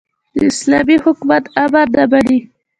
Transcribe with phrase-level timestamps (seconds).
[0.35, 2.39] د اسلامي حکومت امر نه مني.